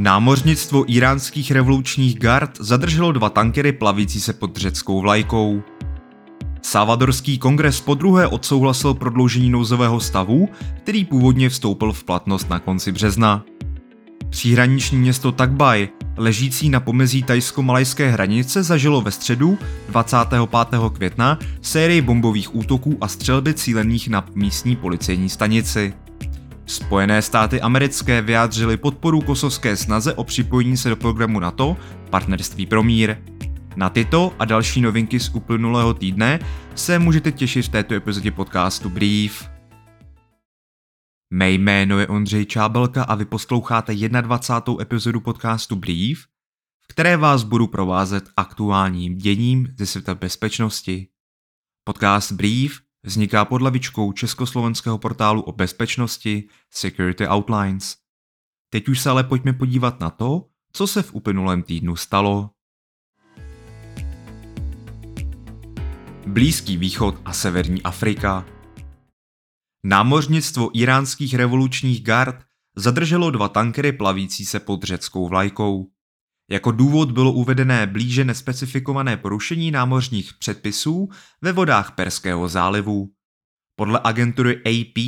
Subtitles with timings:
[0.00, 5.62] Námořnictvo iránských revolučních gard zadrželo dva tankery plavící se pod řeckou vlajkou.
[6.62, 10.48] Salvadorský kongres po druhé odsouhlasil prodloužení nouzového stavu,
[10.82, 13.44] který původně vstoupil v platnost na konci března.
[14.30, 19.58] Příhraniční město Takbaj, ležící na pomezí tajsko-malajské hranice, zažilo ve středu
[19.88, 20.40] 25.
[20.92, 25.94] května sérii bombových útoků a střelby cílených na místní policejní stanici.
[26.68, 31.76] Spojené státy americké vyjádřily podporu kosovské snaze o připojení se do programu NATO
[32.10, 33.16] Partnerství pro mír.
[33.76, 36.38] Na tyto a další novinky z uplynulého týdne
[36.74, 39.50] se můžete těšit v této epizodě podcastu Brief.
[41.30, 44.82] Mé jméno je Ondřej Čábelka a vy posloucháte 21.
[44.82, 46.18] epizodu podcastu Brief,
[46.80, 51.08] v které vás budu provázet aktuálním děním ze světa bezpečnosti.
[51.84, 57.96] Podcast Brief vzniká pod lavičkou československého portálu o bezpečnosti Security Outlines.
[58.70, 62.50] Teď už se ale pojďme podívat na to, co se v uplynulém týdnu stalo.
[66.26, 68.46] Blízký východ a severní Afrika.
[69.84, 72.44] Námořnictvo iránských revolučních gard
[72.76, 75.86] zadrželo dva tankery plavící se pod řeckou vlajkou.
[76.50, 81.08] Jako důvod bylo uvedené blíže nespecifikované porušení námořních předpisů
[81.42, 83.08] ve vodách Perského zálivu.
[83.76, 84.98] Podle agentury AP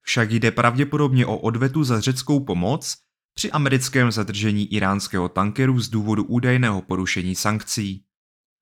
[0.00, 2.96] však jde pravděpodobně o odvetu za řeckou pomoc
[3.34, 8.04] při americkém zadržení iránského tankeru z důvodu údajného porušení sankcí.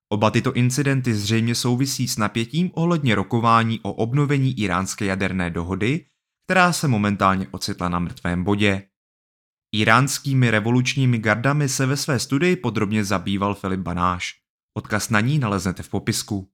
[0.08, 6.06] Oba tyto incidenty zřejmě souvisí s napětím ohledně rokování o obnovení iránské jaderné dohody,
[6.44, 8.82] která se momentálně ocitla na mrtvém bodě.
[9.74, 14.34] Iránskými revolučními gardami se ve své studii podrobně zabýval Filip Banáš.
[14.76, 16.50] Odkaz na ní naleznete v popisku.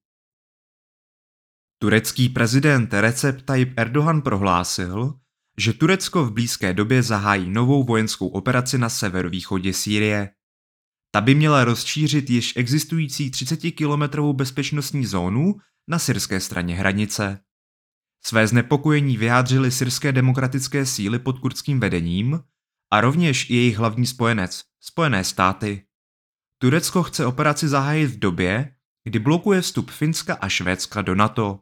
[1.79, 5.15] Turecký prezident Recep Tayyip Erdogan prohlásil,
[5.59, 10.31] že Turecko v blízké době zahájí novou vojenskou operaci na severovýchodě Sýrie.
[11.11, 15.57] Ta by měla rozšířit již existující 30-kilometrovou bezpečnostní zónu
[15.89, 17.41] na syrské straně hranice.
[18.25, 22.41] Své znepokojení vyjádřily syrské demokratické síly pod kurdským vedením
[22.91, 25.85] a rovněž jejich hlavní spojenec, Spojené státy.
[26.59, 31.61] Turecko chce operaci zahájit v době, kdy blokuje vstup Finska a Švédska do NATO.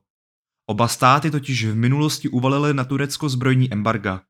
[0.67, 4.23] Oba státy totiž v minulosti uvalily na Turecko zbrojní embarga.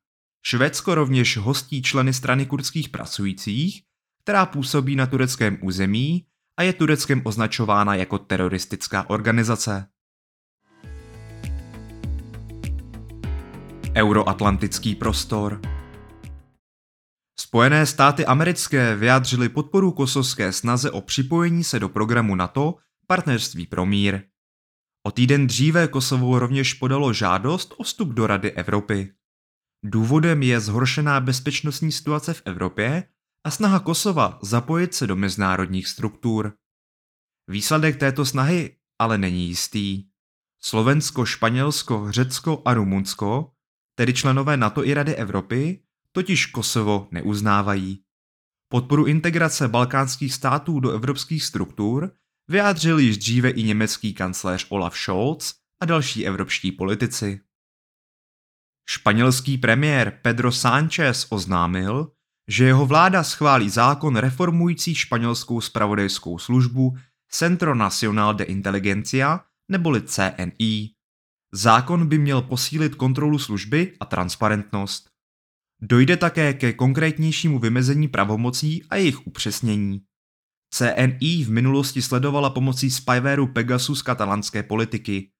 [0.45, 3.83] Švédsko rovněž hostí členy strany kurdských pracujících,
[4.23, 6.25] která působí na tureckém území
[6.57, 9.87] a je Tureckem označována jako teroristická organizace.
[13.95, 15.76] Euroatlantický prostor
[17.47, 22.75] Spojené státy americké vyjádřily podporu kosovské snaze o připojení se do programu NATO
[23.07, 24.21] Partnerství pro mír.
[25.03, 29.13] O týden dříve Kosovo rovněž podalo žádost o vstup do Rady Evropy.
[29.85, 33.03] Důvodem je zhoršená bezpečnostní situace v Evropě
[33.43, 36.53] a snaha Kosova zapojit se do mezinárodních struktur.
[37.47, 40.03] Výsledek této snahy ale není jistý.
[40.61, 43.51] Slovensko, Španělsko, Řecko a Rumunsko,
[43.95, 45.83] tedy členové NATO i Rady Evropy,
[46.17, 48.03] totiž Kosovo neuznávají.
[48.71, 52.11] Podporu integrace balkánských států do evropských struktur
[52.47, 57.39] vyjádřil již dříve i německý kancléř Olaf Scholz a další evropští politici.
[58.89, 62.11] Španělský premiér Pedro Sánchez oznámil,
[62.47, 66.97] že jeho vláda schválí zákon reformující španělskou spravodajskou službu
[67.29, 70.89] Centro Nacional de Inteligencia neboli CNI.
[71.53, 75.16] Zákon by měl posílit kontrolu služby a transparentnost.
[75.81, 80.01] Dojde také ke konkrétnějšímu vymezení pravomocí a jejich upřesnění.
[80.73, 85.31] CNI v minulosti sledovala pomocí spywareu Pegasus katalánské politiky.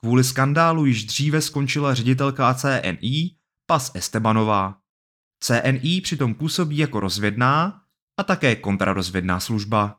[0.00, 3.30] Kvůli skandálu již dříve skončila ředitelka CNI
[3.66, 4.78] Pas Estebanová.
[5.40, 7.80] CNI přitom působí jako rozvědná
[8.18, 9.96] a také kontrarozvědná služba.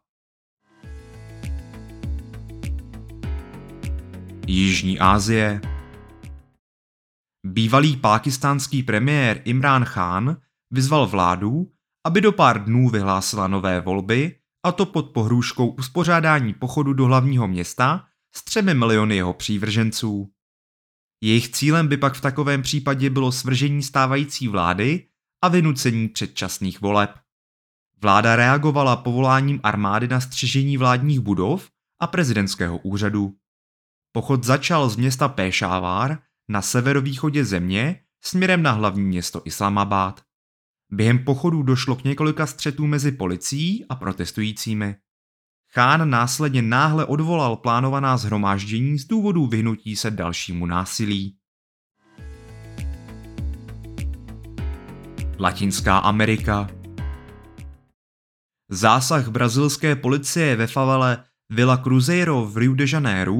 [4.47, 5.61] Jižní Asie
[7.47, 10.37] Bývalý pákistánský premiér Imrán Khan
[10.71, 11.71] vyzval vládu,
[12.05, 17.47] aby do pár dnů vyhlásila nové volby, a to pod pohrůžkou uspořádání pochodu do hlavního
[17.47, 18.05] města
[18.35, 20.31] s třemi miliony jeho přívrženců.
[21.23, 25.07] Jejich cílem by pak v takovém případě bylo svržení stávající vlády
[25.43, 27.19] a vynucení předčasných voleb.
[28.01, 31.69] Vláda reagovala povoláním armády na střežení vládních budov
[32.01, 33.33] a prezidentského úřadu.
[34.11, 40.21] Pochod začal z města Péšávár na severovýchodě země směrem na hlavní město Islamabad.
[40.91, 44.95] Během pochodu došlo k několika střetů mezi policií a protestujícími.
[45.73, 51.37] Chán následně náhle odvolal plánovaná zhromáždění z důvodu vyhnutí se dalšímu násilí.
[55.39, 56.69] Latinská Amerika
[58.69, 63.35] Zásah brazilské policie ve favele Villa Cruzeiro v Rio de Janeiro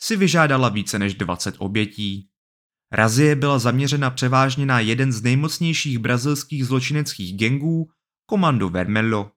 [0.00, 2.28] si vyžádala více než 20 obětí.
[2.92, 7.90] Razie byla zaměřena převážně na jeden z nejmocnějších brazilských zločineckých gengů,
[8.26, 9.32] Komando Vermelho.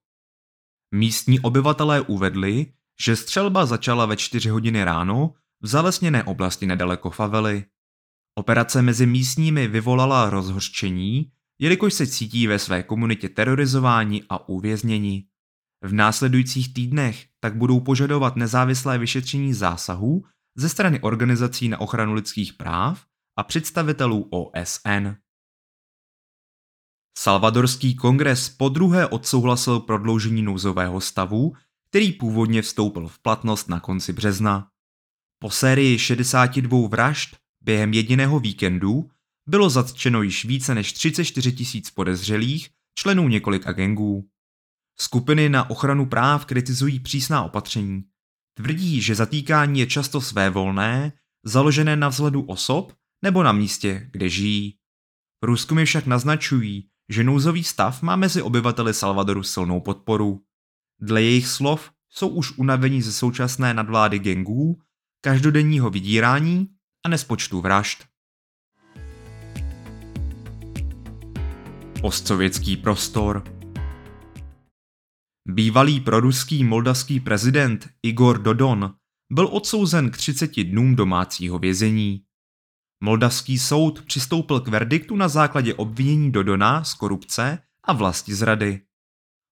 [0.95, 7.65] Místní obyvatelé uvedli, že střelba začala ve 4 hodiny ráno v zalesněné oblasti nedaleko favely.
[8.37, 15.25] Operace mezi místními vyvolala rozhořčení, jelikož se cítí ve své komunitě terorizováni a uvězněni.
[15.83, 20.25] V následujících týdnech tak budou požadovat nezávislé vyšetření zásahů
[20.55, 23.05] ze strany organizací na ochranu lidských práv
[23.41, 25.07] a představitelů OSN.
[27.17, 31.53] Salvadorský kongres po druhé odsouhlasil prodloužení nouzového stavu,
[31.89, 34.67] který původně vstoupil v platnost na konci března.
[35.39, 39.09] Po sérii 62 vražd během jediného víkendu
[39.49, 44.29] bylo zatčeno již více než 34 tisíc podezřelých členů několika gengů.
[44.99, 48.03] Skupiny na ochranu práv kritizují přísná opatření.
[48.57, 51.13] Tvrdí, že zatýkání je často svévolné,
[51.45, 54.77] založené na vzhledu osob nebo na místě, kde žijí.
[55.39, 60.41] Průzkumy však naznačují, že nouzový stav má mezi obyvateli Salvadoru silnou podporu.
[61.01, 64.81] Dle jejich slov jsou už unavení ze současné nadvlády gengů,
[65.23, 66.67] každodenního vydírání
[67.05, 68.05] a nespočtu vražd.
[72.01, 73.43] Postsovětský prostor
[75.47, 78.95] Bývalý proruský moldavský prezident Igor Dodon
[79.31, 82.23] byl odsouzen k 30 dnům domácího vězení.
[83.03, 88.81] Moldavský soud přistoupil k verdiktu na základě obvinění Dodona z korupce a vlasti zrady.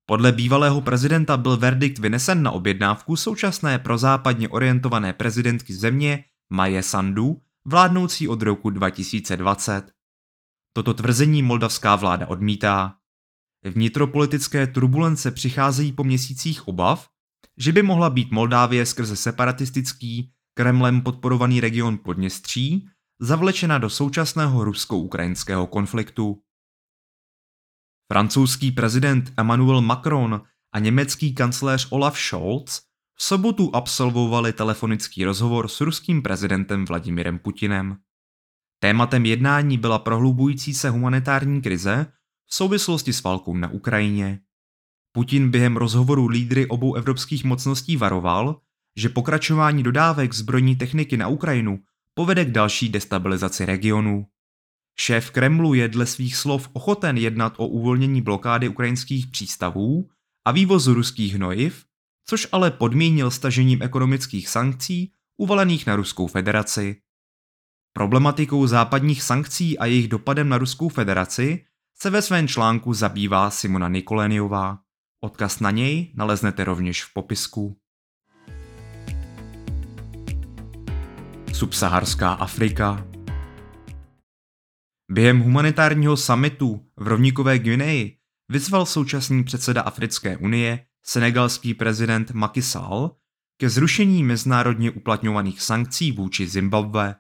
[0.06, 7.42] Podle bývalého prezidenta byl verdikt vynesen na objednávku současné prozápadně orientované prezidentky země Maje Sandu,
[7.66, 9.92] vládnoucí od roku 2020.
[10.74, 12.96] Toto tvrzení moldavská vláda odmítá.
[13.66, 17.08] Vnitropolitické turbulence přicházejí po měsících obav,
[17.58, 22.90] že by mohla být Moldávie skrze separatistický, Kremlem podporovaný region Podněstří
[23.22, 26.42] zavlečena do současného rusko-ukrajinského konfliktu.
[28.12, 30.42] Francouzský prezident Emmanuel Macron
[30.74, 32.82] a německý kancléř Olaf Scholz
[33.16, 37.98] v sobotu absolvovali telefonický rozhovor s ruským prezidentem Vladimirem Putinem.
[38.80, 42.14] Tématem jednání byla prohlubující se humanitární krize
[42.46, 44.40] v souvislosti s válkou na Ukrajině.
[45.12, 48.62] Putin během rozhovoru lídry obou evropských mocností varoval,
[48.98, 51.80] že pokračování dodávek zbrojní techniky na Ukrajinu
[52.20, 54.28] povede k další destabilizaci regionu.
[55.00, 60.10] Šéf Kremlu je dle svých slov ochoten jednat o uvolnění blokády ukrajinských přístavů
[60.46, 61.86] a vývozu ruských hnojiv,
[62.26, 67.02] což ale podmínil stažením ekonomických sankcí uvalených na Ruskou federaci.
[67.94, 71.66] Problematikou západních sankcí a jejich dopadem na Ruskou federaci
[71.98, 74.80] se ve svém článku zabývá Simona Nikoléniová.
[75.24, 77.80] Odkaz na něj naleznete rovněž v popisku.
[81.60, 83.08] Subsaharská Afrika
[85.12, 88.18] Během humanitárního summitu v rovníkové Guineji
[88.50, 93.16] vyzval současný předseda Africké unie, senegalský prezident Macky Sall,
[93.58, 97.16] ke zrušení mezinárodně uplatňovaných sankcí vůči Zimbabwe.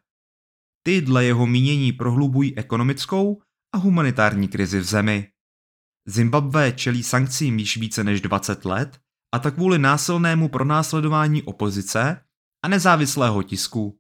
[0.83, 3.42] Ty dle jeho mínění prohlubují ekonomickou
[3.74, 5.27] a humanitární krizi v zemi.
[6.07, 8.99] Zimbabwe čelí sankcím již více než 20 let
[9.33, 12.21] a tak kvůli násilnému pronásledování opozice
[12.63, 13.98] a nezávislého tisku.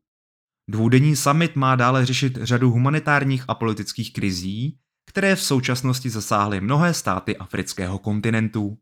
[0.69, 6.93] Dvoudenní summit má dále řešit řadu humanitárních a politických krizí, které v současnosti zasáhly mnohé
[6.93, 8.77] státy afrického kontinentu.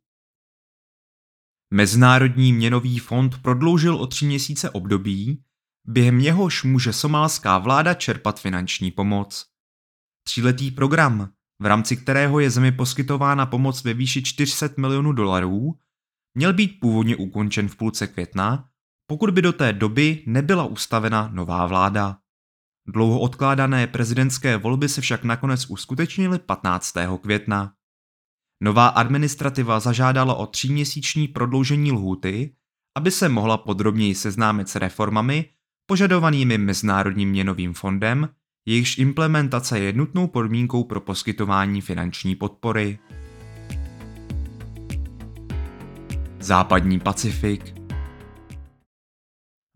[1.73, 5.43] Mezinárodní měnový fond prodloužil o tři měsíce období,
[5.85, 9.45] během něhož může somálská vláda čerpat finanční pomoc.
[10.23, 15.79] Tříletý program, v rámci kterého je zemi poskytována pomoc ve výši 400 milionů dolarů,
[16.37, 18.69] měl být původně ukončen v půlce května,
[19.07, 22.17] pokud by do té doby nebyla ustavena nová vláda.
[22.87, 26.93] Dlouho odkládané prezidentské volby se však nakonec uskutečnily 15.
[27.21, 27.73] května.
[28.63, 32.55] Nová administrativa zažádala o tříměsíční prodloužení lhůty,
[32.95, 35.45] aby se mohla podrobněji seznámit s reformami
[35.85, 38.29] požadovanými Mezinárodním měnovým fondem,
[38.65, 42.99] jejichž implementace je nutnou podmínkou pro poskytování finanční podpory.
[46.39, 47.76] Západní Pacifik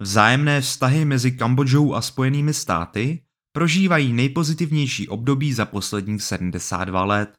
[0.02, 7.34] Vzájemné vztahy mezi Kambodžou a Spojenými státy prožívají nejpozitivnější období za posledních 72 let.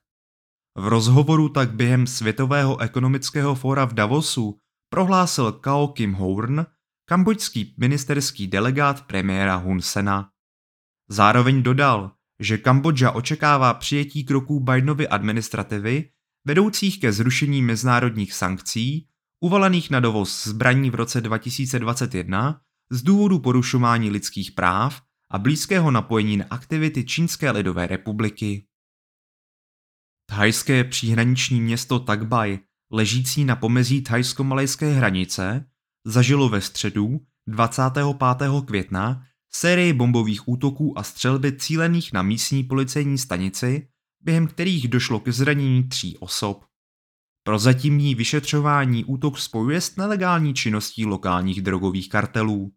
[0.79, 6.67] V rozhovoru tak během Světového ekonomického fóra v Davosu prohlásil Kao Kim Horn,
[7.09, 10.31] kambodžský ministerský delegát premiéra Hun Sena.
[11.09, 16.11] Zároveň dodal, že Kambodža očekává přijetí kroků Bidenovy administrativy
[16.47, 19.09] vedoucích ke zrušení mezinárodních sankcí,
[19.43, 26.37] uvalených na dovoz zbraní v roce 2021 z důvodu porušování lidských práv a blízkého napojení
[26.37, 28.67] na aktivity Čínské lidové republiky.
[30.27, 32.59] Thajské příhraniční město Tagbaj,
[32.91, 35.65] ležící na pomezí thajsko-malajské hranice,
[36.07, 38.07] zažilo ve středu 25.
[38.67, 39.23] května
[39.53, 43.89] sérii bombových útoků a střelby cílených na místní policejní stanici,
[44.21, 46.72] během kterých došlo k zranění tří osob.
[47.45, 52.73] Prozatímní vyšetřování útok spojuje s nelegální činností lokálních drogových kartelů.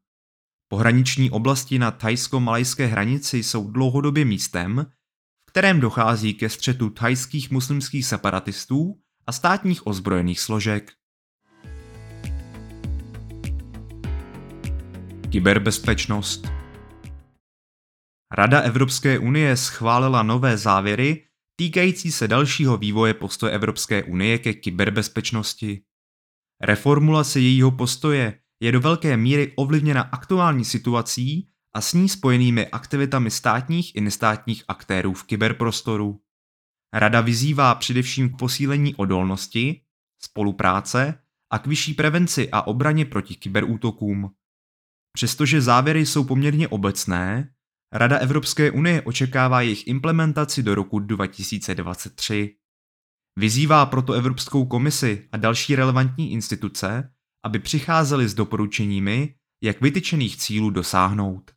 [0.68, 4.86] Pohraniční oblasti na thajsko-malajské hranici jsou dlouhodobě místem,
[5.50, 10.92] v kterém dochází ke střetu thajských muslimských separatistů a státních ozbrojených složek.
[15.32, 16.48] Kyberbezpečnost
[18.38, 25.82] Rada Evropské unie schválila nové závěry týkající se dalšího vývoje postoje Evropské unie ke kyberbezpečnosti.
[26.62, 33.32] Reformulace jejího postoje je do velké míry ovlivněna aktuální situací a s ní spojenými aktivitami
[33.32, 36.22] státních i nestátních aktérů v kyberprostoru.
[36.94, 39.82] Rada vyzývá především k posílení odolnosti,
[40.22, 41.20] spolupráce
[41.50, 44.32] a k vyšší prevenci a obraně proti kyberútokům.
[45.14, 47.55] Přestože závěry jsou poměrně obecné,
[47.98, 52.56] Rada Evropské unie očekává jejich implementaci do roku 2023.
[53.36, 60.70] Vyzývá proto Evropskou komisi a další relevantní instituce, aby přicházeli s doporučeními, jak vytyčených cílů
[60.70, 61.52] dosáhnout.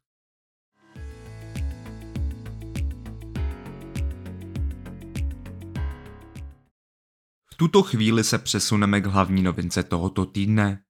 [7.52, 10.82] V tuto chvíli se přesuneme k hlavní novince tohoto týdne.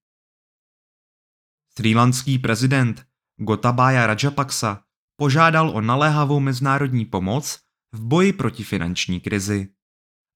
[1.79, 4.88] Srílanský prezident Gotabaya Rajapaksa
[5.21, 7.59] požádal o naléhavou mezinárodní pomoc
[7.93, 9.69] v boji proti finanční krizi.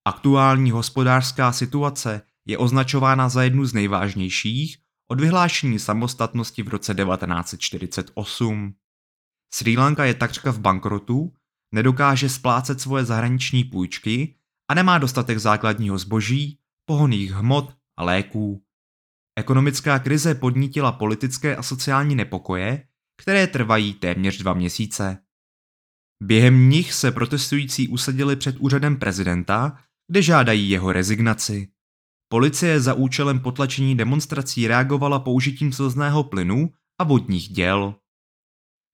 [0.05, 8.75] Aktuální hospodářská situace je označována za jednu z nejvážnějších od vyhlášení samostatnosti v roce 1948.
[9.55, 11.33] Sri Lanka je takřka v bankrotu,
[11.75, 14.35] nedokáže splácet svoje zahraniční půjčky
[14.71, 18.63] a nemá dostatek základního zboží, pohoných hmot a léků.
[19.39, 22.87] Ekonomická krize podnítila politické a sociální nepokoje,
[23.17, 25.19] které trvají téměř dva měsíce.
[26.23, 29.79] Během nich se protestující usadili před úřadem prezidenta,
[30.11, 31.69] kde žádají jeho rezignaci.
[32.29, 37.95] Policie za účelem potlačení demonstrací reagovala použitím slzného plynu a vodních děl.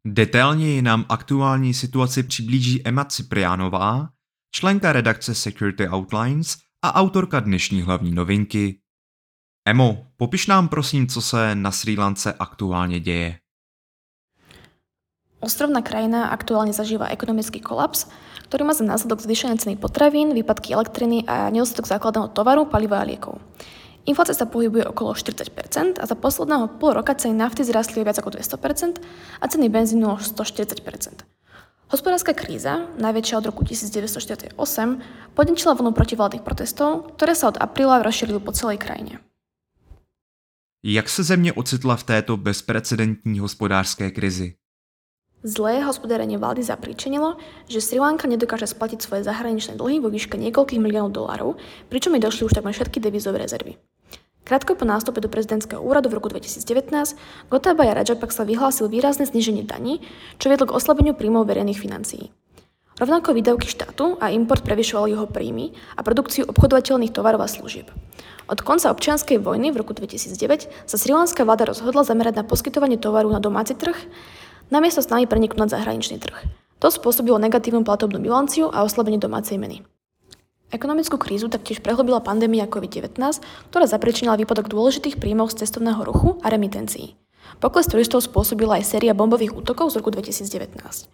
[0.07, 4.09] Detailněji nám aktuální situaci přiblíží Emma Ciprianová,
[4.55, 8.81] členka redakce Security Outlines a autorka dnešní hlavní novinky.
[9.69, 13.39] Emo, popiš nám prosím, co se na Sri Lance aktuálně děje.
[15.38, 18.11] Ostrovná krajina aktuálne zažíva ekonomický kolaps,
[18.50, 23.07] ktorý má za následok zvýšené ceny potravín, výpadky elektriny a nedostatok základného tovaru, paliva a
[23.07, 23.38] liekov.
[24.02, 28.18] Inflácia sa pohybuje okolo 40% a za posledného pol roka ceny nafty zrastli o viac
[28.18, 28.99] ako 200%
[29.38, 31.23] a ceny benzínu o 140%.
[31.88, 34.52] Hospodárska kríza, najväčšia od roku 1948,
[35.33, 39.23] podničila vlnu protivládnych protestov, ktoré sa od apríla rozšírili po celej krajine.
[40.83, 44.58] Jak se země ocitla v této bezprecedentní hospodářské krizi?
[45.47, 47.38] Zlé hospodárenie vlády zapričinilo,
[47.71, 51.54] že Sri Lanka nedokáže splatiť svoje zahraničné dlhy vo výške niekoľkých miliónov dolárov,
[51.87, 53.78] pričom jej došli už takmer všetky devizové rezervy.
[54.42, 57.14] Krátko po nástupe do prezidentského úradu v roku 2019
[57.54, 60.02] Gotabaya Rajapaksa vyhlásil výrazné zniženie daní,
[60.42, 62.35] čo viedlo k oslabeniu príjmov verejných financií.
[62.99, 67.87] Rovnako výdavky štátu a import prevyšoval jeho príjmy a produkciu obchodovateľných tovarov a služieb.
[68.50, 72.99] Od konca občianskej vojny v roku 2009 sa Sri Lanská vláda rozhodla zamerať na poskytovanie
[72.99, 73.95] tovaru na domáci trh
[74.69, 76.37] namiesto s nami preniknúť na zahraničný trh.
[76.79, 79.83] To spôsobilo negatívnu platobnú bilanciu a oslabenie domácej meny.
[80.69, 83.17] Ekonomickú krízu taktiež prehlbila pandémia COVID-19,
[83.73, 87.17] ktorá zapričinila výpadok dôležitých príjmov z cestovného ruchu a remitencií.
[87.57, 91.09] Pokles turistov spôsobila aj séria bombových útokov z roku 2019.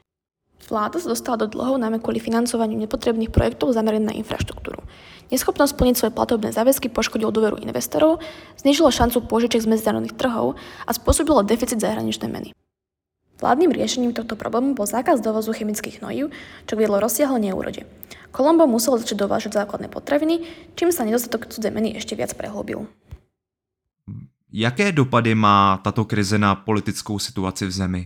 [0.64, 4.82] Vláda sa dostala do dlhov najmä kvôli financovaniu nepotrebných projektov zameraných na infraštruktúru.
[5.28, 8.25] Neschopnosť splniť svoje platobné záväzky poškodilo dôveru investorov,
[8.58, 10.56] znižilo šancu pôžičiek z medzinárodných trhov
[10.88, 12.50] a spôsobilo deficit zahraničnej meny.
[13.42, 16.30] Vládnym riešením tohto problému bol zákaz dovozu chemických hnojív,
[16.70, 17.82] čo viedlo rozsiahle neúrode.
[18.30, 22.86] Kolombo muselo začať dovážať základné potraviny, čím sa nedostatok cudzej meny ešte viac prehlbil.
[24.54, 28.02] Jaké dopady má tato krize na politickou situaci v zemi?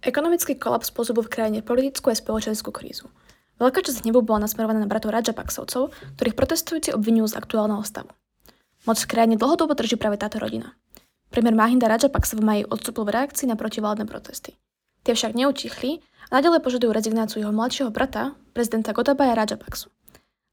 [0.00, 3.12] Ekonomický kolaps spôsobil v krajine politickú a spoločenskú krízu.
[3.60, 8.08] Veľká časť hnevu bola nasmerovaná na bratov Paksovcov, ktorých protestujúci obvinujú z aktuálneho stavu.
[8.88, 10.72] Moc v krajine dlhodobo drží práve táto rodina.
[11.30, 14.58] Premiér Mahinda Rajapaksa v maji odstúpil v reakcii na protivládne protesty.
[15.06, 19.94] Tie však neutichli a nadalej požadujú rezignáciu jeho mladšieho brata, prezidenta Gotabaya Rajapaksu.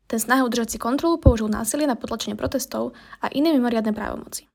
[0.05, 4.45] Ten snahe udržať si kontrolu použil násilie na potlačenie protestov a iné mimoriadne právomoci.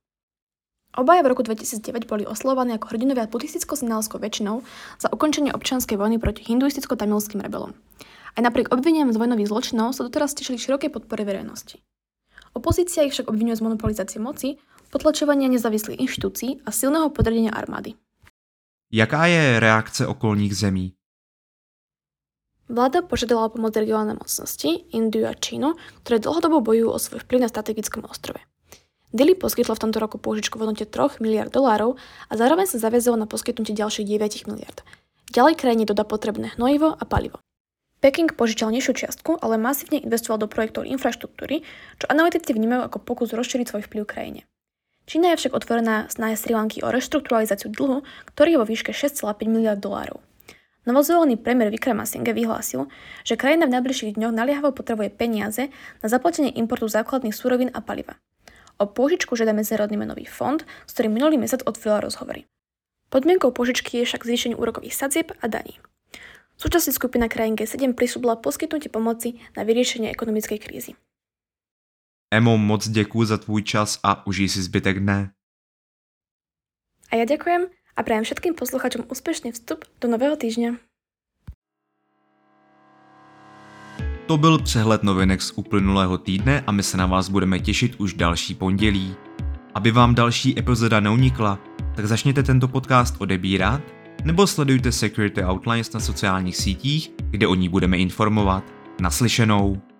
[0.94, 4.62] Obaja v roku 2009 boli oslovaní ako hrdinovia buddhisticko-sinálskou väčšinou
[5.02, 7.74] za ukončenie občianskej vojny proti hinduisticko-tamilským rebelom.
[8.38, 11.82] Aj napriek obvineniam z vojnových zločinov sa doteraz tešili širokej podpore verejnosti.
[12.52, 14.60] Opozícia ich však obvinuje z monopolizácie moci,
[14.92, 17.96] potlačovania nezávislých inštitúcií a silného podredenia armády.
[18.92, 20.92] Jaká je reakce okolních zemí?
[22.68, 27.48] Vláda požiadala pomoc regionálne mocnosti, Indiu a Čínu, ktoré dlhodobo bojujú o svoj vplyv na
[27.48, 28.40] strategickom ostrove.
[29.12, 33.20] Dili poskytlo v tomto roku pôžičku v hodnote 3 miliard dolárov a zároveň sa zaviazalo
[33.20, 34.80] na poskytnutie ďalších 9 miliard.
[35.28, 37.40] Ďalej krajine dodá potrebné hnojivo a palivo.
[38.00, 41.60] Peking požičal nižšiu čiastku, ale masívne investoval do projektov infraštruktúry,
[42.00, 44.40] čo analytici vnímajú ako pokus rozšíriť svoj vplyv krajine.
[45.02, 49.50] Čína je však otvorená snahe Sri Lanky o reštrukturalizáciu dlhu, ktorý je vo výške 6,5
[49.50, 50.22] miliard dolárov.
[50.82, 52.90] Novozvolený premiér Vikramasinghe vyhlásil,
[53.22, 55.70] že krajina v najbližších dňoch naliehavo potrebuje peniaze
[56.02, 58.18] na zaplatenie importu základných súrovín a paliva.
[58.82, 62.50] O pôžičku žiada Medzinárodný menový fond, s ktorým minulý mesiac otvoril rozhovory.
[63.14, 65.78] Podmienkou pôžičky je však zvýšenie úrokových sadzieb a daní.
[66.58, 70.98] Súčasne skupina krajín G7 prisúbila poskytnutie pomoci na vyriešenie ekonomickej krízy.
[72.32, 75.36] Emo, moc děkuji za tvůj čas a užij si zbytek dne.
[77.12, 80.80] A ja ďakujem a prajem všetkým posluchačom úspešný vstup do nového týždňa.
[84.26, 88.14] To byl přehled novinek z uplynulého týdne a my se na vás budeme těšit už
[88.14, 89.14] další pondělí.
[89.74, 91.58] Aby vám další epizoda neunikla,
[91.96, 93.82] tak začněte tento podcast odebírat
[94.24, 98.64] nebo sledujte Security Outlines na sociálních sítích, kde o ní budeme informovat.
[99.00, 99.91] Naslyšenou.